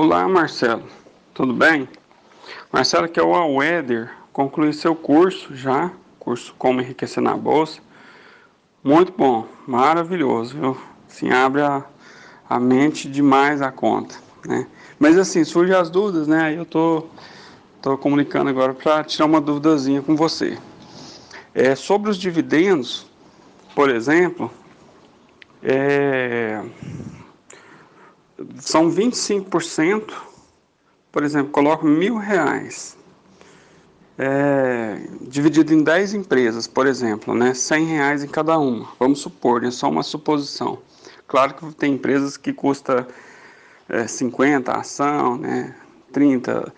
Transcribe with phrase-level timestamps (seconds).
[0.00, 0.84] Olá, Marcelo.
[1.34, 1.88] Tudo bem?
[2.72, 5.90] Marcelo, que é o Aweder, concluiu seu curso já,
[6.20, 7.80] curso Como Enriquecer na Bolsa.
[8.84, 10.78] Muito bom, maravilhoso, viu?
[11.10, 11.82] Assim, abre a,
[12.48, 14.14] a mente demais a conta,
[14.46, 14.68] né?
[15.00, 16.56] Mas assim, surgem as dúvidas, né?
[16.56, 17.06] Eu tô,
[17.82, 20.56] tô comunicando agora para tirar uma duvidazinha com você.
[21.52, 23.04] É, sobre os dividendos,
[23.74, 24.48] por exemplo,
[25.60, 26.62] é,
[28.60, 30.12] são 25%,
[31.10, 32.96] por exemplo, coloco mil reais,
[34.16, 39.64] é, dividido em 10 empresas, por exemplo, né, 100 reais em cada uma, vamos supor,
[39.64, 40.78] é só uma suposição.
[41.26, 43.06] Claro que tem empresas que custa
[43.88, 45.74] é, 50 a ação, né,
[46.12, 46.72] 30,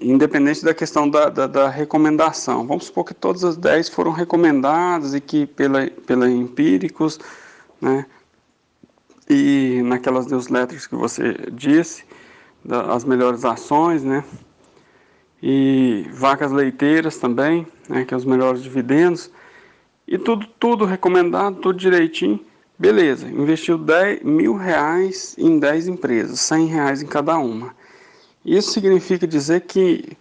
[0.00, 2.66] independente da questão da, da, da, recomendação.
[2.66, 7.18] Vamos supor que todas as 10 foram recomendadas e que pela, pela empíricos,
[7.80, 8.06] né,
[9.32, 12.04] e naquelas newsletters que você disse,
[12.68, 14.22] as melhores ações, né?
[15.42, 18.04] E vacas leiteiras também, né?
[18.04, 19.28] Que é os melhores dividendos.
[20.06, 22.38] E tudo, tudo recomendado, tudo direitinho.
[22.78, 27.74] Beleza, investiu 10 mil reais em 10 empresas, 100 reais em cada uma.
[28.44, 30.16] Isso significa dizer que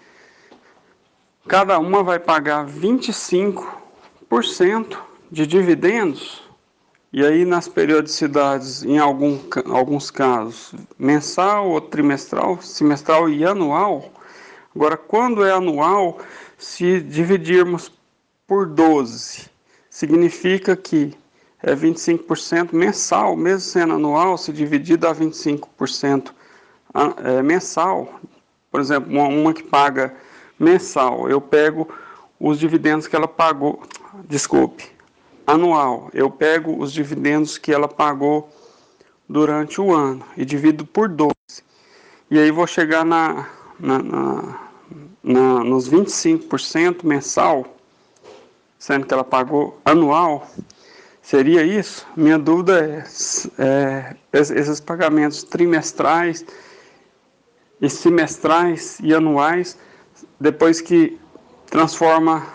[1.47, 4.97] cada uma vai pagar 25%
[5.31, 6.43] de dividendos
[7.14, 14.09] e aí nas periodicidades, em algum, alguns casos, mensal ou trimestral, semestral e anual.
[14.73, 16.20] Agora, quando é anual,
[16.58, 17.92] se dividirmos
[18.48, 19.50] por 12,
[19.89, 21.14] significa que
[21.62, 26.32] é 25% mensal, mesmo sendo anual, se dividir dá 25%
[27.23, 28.22] é, mensal.
[28.72, 30.16] Por exemplo, uma que paga
[30.58, 31.89] mensal, eu pego
[32.39, 33.84] os dividendos que ela pagou,
[34.28, 34.89] desculpe,
[35.45, 36.09] anual.
[36.14, 38.50] Eu pego os dividendos que ela pagou
[39.28, 41.33] durante o ano e divido por 12.
[42.30, 43.48] E aí vou chegar na,
[43.80, 44.59] na, na,
[45.23, 47.66] na nos 25% mensal,
[48.78, 50.48] sendo que ela pagou anual.
[51.21, 52.05] Seria isso?
[52.15, 53.05] Minha dúvida
[53.58, 56.45] é, é esses pagamentos trimestrais
[57.80, 59.77] e semestrais e anuais,
[60.39, 61.20] depois que
[61.67, 62.45] transforma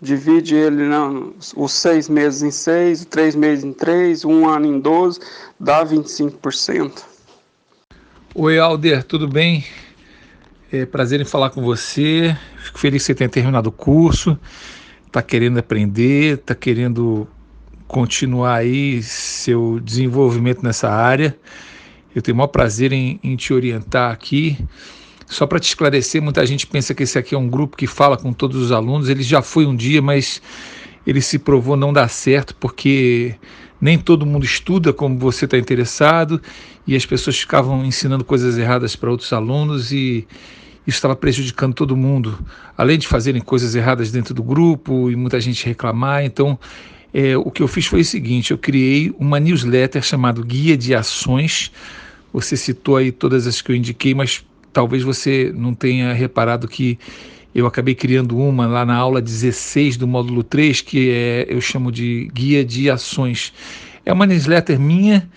[0.00, 4.80] divide ele não, os seis meses em seis, três meses em três, um ano em
[4.80, 5.20] doze,
[5.58, 7.02] dá 25%.
[8.34, 9.64] Oi, Alder, tudo bem?
[10.70, 12.36] É prazer em falar com você.
[12.58, 14.38] Fico feliz que você tenha terminado o curso,
[15.06, 17.26] está querendo aprender, está querendo
[17.88, 21.36] continuar aí seu desenvolvimento nessa área.
[22.14, 24.58] Eu tenho o maior prazer em, em te orientar aqui.
[25.28, 28.16] Só para te esclarecer, muita gente pensa que esse aqui é um grupo que fala
[28.16, 29.10] com todos os alunos.
[29.10, 30.40] Ele já foi um dia, mas
[31.06, 33.34] ele se provou não dar certo porque
[33.80, 36.40] nem todo mundo estuda como você está interessado
[36.86, 40.26] e as pessoas ficavam ensinando coisas erradas para outros alunos e
[40.86, 42.38] isso estava prejudicando todo mundo.
[42.76, 46.58] Além de fazerem coisas erradas dentro do grupo e muita gente reclamar, então
[47.12, 50.94] é, o que eu fiz foi o seguinte: eu criei uma newsletter chamada Guia de
[50.94, 51.70] Ações.
[52.32, 56.98] Você citou aí todas as que eu indiquei, mas talvez você não tenha reparado que
[57.54, 61.90] eu acabei criando uma lá na aula 16 do módulo 3, que é, eu chamo
[61.90, 63.52] de guia de ações.
[64.04, 65.28] É uma newsletter minha,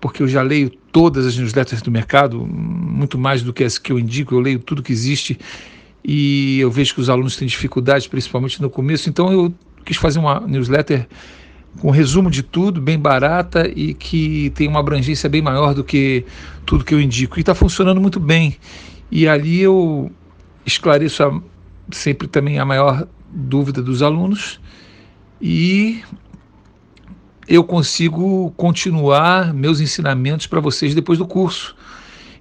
[0.00, 3.90] porque eu já leio todas as newsletters do mercado, muito mais do que as que
[3.90, 5.38] eu indico, eu leio tudo que existe
[6.04, 10.18] e eu vejo que os alunos têm dificuldades, principalmente no começo, então eu quis fazer
[10.18, 11.08] uma newsletter
[11.80, 16.24] com resumo de tudo, bem barata e que tem uma abrangência bem maior do que
[16.64, 17.38] tudo que eu indico.
[17.38, 18.56] E está funcionando muito bem.
[19.10, 20.10] E ali eu
[20.64, 21.40] esclareço a,
[21.90, 24.60] sempre também a maior dúvida dos alunos
[25.40, 26.02] e
[27.46, 31.76] eu consigo continuar meus ensinamentos para vocês depois do curso.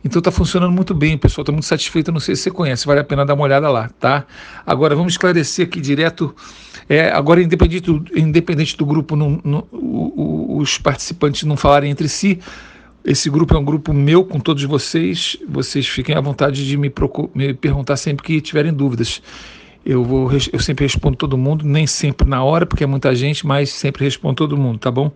[0.04, 2.12] Então está funcionando muito bem, o pessoal está muito satisfeito.
[2.12, 4.26] Não sei se você conhece, vale a pena dar uma olhada lá, tá?
[4.66, 6.36] Agora vamos esclarecer aqui direto.
[6.90, 9.16] É, agora, independente do, independente do grupo,
[9.72, 12.40] os participantes não falarem entre si,
[13.06, 15.38] esse grupo é um grupo meu com todos vocês.
[15.48, 16.92] Vocês fiquem à vontade de me,
[17.36, 19.22] me perguntar sempre que tiverem dúvidas.
[19.86, 23.46] Eu, vou, eu sempre respondo todo mundo, nem sempre na hora, porque é muita gente,
[23.46, 25.12] mas sempre respondo todo mundo, tá bom?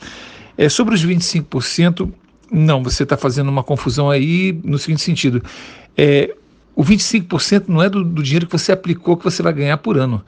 [0.57, 2.11] É, sobre os 25%,
[2.51, 5.43] não, você está fazendo uma confusão aí no seguinte sentido.
[5.95, 6.33] É,
[6.75, 9.97] o 25% não é do, do, dinheiro que você aplicou que você vai ganhar por
[9.97, 10.23] ano.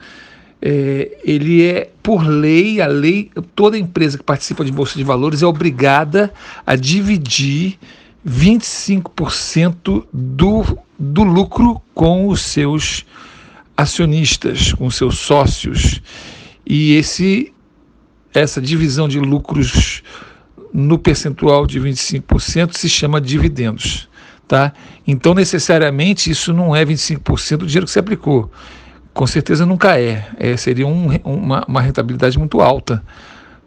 [0.60, 5.42] É, ele é, por lei, a lei, toda empresa que participa de Bolsa de Valores
[5.42, 6.32] é obrigada
[6.66, 7.78] a dividir
[8.26, 13.06] 25% do, do lucro com os seus
[13.76, 16.02] acionistas, com os seus sócios.
[16.66, 17.52] E esse,
[18.34, 20.02] essa divisão de lucros
[20.72, 24.08] no percentual de 25% se chama dividendos,
[24.46, 24.72] Tá?
[25.06, 28.50] Então, necessariamente, isso não é 25% do dinheiro que você aplicou.
[29.14, 30.26] Com certeza nunca é.
[30.40, 33.00] é seria um, uma, uma, rentabilidade muito alta.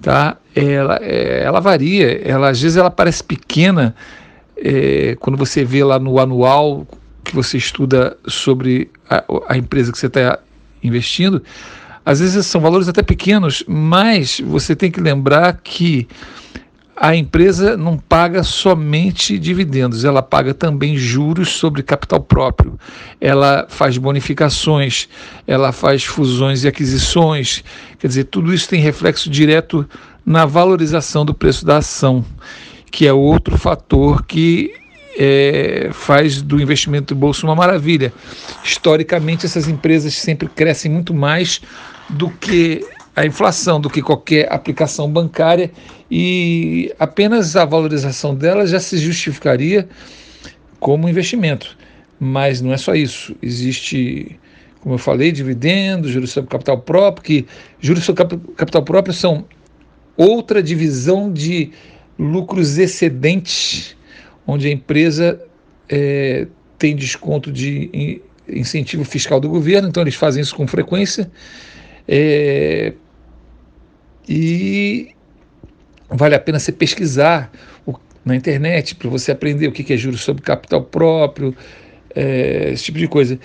[0.01, 0.35] Tá?
[0.53, 3.95] Ela, é, ela varia, ela, às vezes ela parece pequena
[4.57, 6.85] é, quando você vê lá no anual
[7.23, 10.38] que você estuda sobre a, a empresa que você está
[10.83, 11.41] investindo.
[12.05, 16.07] Às vezes são valores até pequenos, mas você tem que lembrar que
[16.95, 22.80] a empresa não paga somente dividendos, ela paga também juros sobre capital próprio.
[23.19, 25.10] Ela faz bonificações,
[25.48, 27.63] ela faz fusões e aquisições.
[27.98, 29.88] Quer dizer, tudo isso tem reflexo direto
[30.25, 32.24] na valorização do preço da ação,
[32.92, 34.72] que é outro fator que
[35.18, 38.13] é, faz do investimento do bolso uma maravilha.
[38.63, 41.60] Historicamente, essas empresas sempre crescem muito mais
[42.10, 45.71] do que a inflação do que qualquer aplicação bancária
[46.10, 49.88] e apenas a valorização dela já se justificaria
[50.80, 51.77] como investimento.
[52.19, 53.36] Mas não é só isso.
[53.42, 54.39] Existe,
[54.81, 57.48] como eu falei, dividendos, juros sobre capital próprio, que
[57.80, 59.45] juros sobre capital próprio são
[60.18, 61.71] outra divisão de
[62.18, 63.95] lucros excedentes,
[64.45, 65.42] onde a empresa
[65.89, 71.31] é, tem desconto de incentivo fiscal do governo, então eles fazem isso com frequência.
[72.07, 72.94] É,
[74.28, 75.10] e
[76.10, 77.52] vale a pena você pesquisar
[78.25, 81.56] na internet para você aprender o que é juros sobre capital próprio,
[82.16, 83.38] é, esse tipo de coisa.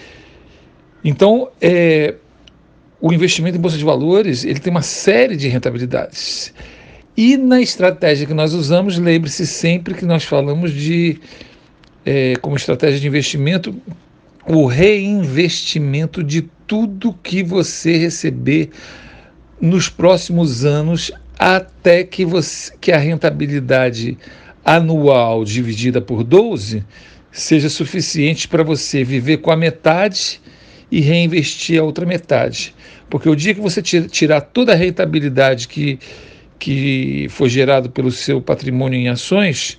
[1.05, 2.15] Então, é,
[3.01, 6.53] o investimento em bolsa de valores ele tem uma série de rentabilidades.
[7.17, 11.19] E na estratégia que nós usamos, lembre-se sempre que nós falamos de,
[12.07, 13.75] é, como estratégia de investimento,
[14.47, 18.71] o reinvestimento de tudo que você receber
[19.61, 24.19] nos próximos anos até que, você, que a rentabilidade
[24.65, 26.85] anual dividida por 12
[27.31, 30.41] seja suficiente para você viver com a metade
[30.91, 32.75] e reinvestir a outra metade.
[33.09, 35.99] Porque o dia que você tirar toda a rentabilidade que,
[36.59, 39.79] que foi gerado pelo seu patrimônio em ações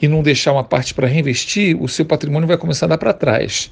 [0.00, 3.12] e não deixar uma parte para reinvestir, o seu patrimônio vai começar a dar para
[3.12, 3.70] trás.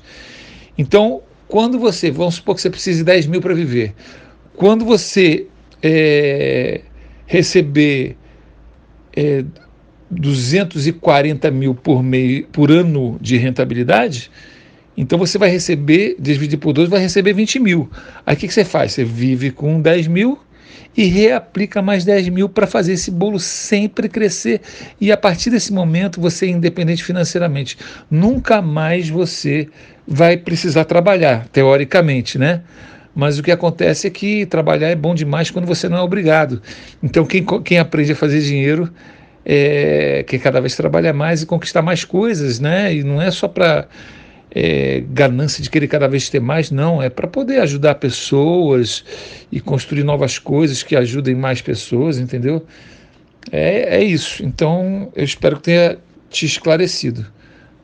[0.76, 3.94] Então, quando você, vamos supor que você precise de 10 mil para viver,
[4.56, 5.46] quando você
[5.82, 6.80] é,
[7.26, 8.16] receber
[9.14, 9.44] é,
[10.10, 14.30] 240 mil por, meio, por ano de rentabilidade,
[14.96, 17.90] então você vai receber, dividir por 12, vai receber 20 mil.
[18.24, 18.92] Aí o que, que você faz?
[18.92, 20.38] Você vive com 10 mil
[20.96, 24.62] e reaplica mais 10 mil para fazer esse bolo sempre crescer.
[24.98, 27.76] E a partir desse momento você é independente financeiramente.
[28.10, 29.68] Nunca mais você
[30.08, 32.62] vai precisar trabalhar, teoricamente, né?
[33.16, 36.60] Mas o que acontece é que trabalhar é bom demais quando você não é obrigado.
[37.02, 38.92] Então, quem, quem aprende a fazer dinheiro
[39.42, 42.94] é, quer cada vez trabalhar mais e conquistar mais coisas, né?
[42.94, 43.88] E não é só para
[44.50, 47.02] é, ganância de querer cada vez ter mais, não.
[47.02, 49.02] É para poder ajudar pessoas
[49.50, 52.66] e construir novas coisas que ajudem mais pessoas, entendeu?
[53.50, 54.44] É, é isso.
[54.44, 55.96] Então, eu espero que tenha
[56.28, 57.24] te esclarecido.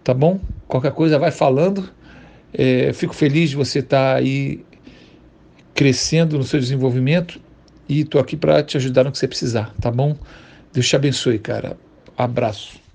[0.05, 0.38] Tá bom?
[0.69, 1.88] Qualquer coisa, vai falando.
[2.52, 4.61] É, fico feliz de você estar tá aí
[5.74, 7.40] crescendo no seu desenvolvimento
[7.88, 10.16] e estou aqui para te ajudar no que você precisar, tá bom?
[10.72, 11.76] Deus te abençoe, cara.
[12.16, 12.92] Abraço.